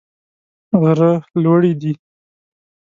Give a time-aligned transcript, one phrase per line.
[0.81, 1.11] غره
[1.43, 1.93] لوړي دي.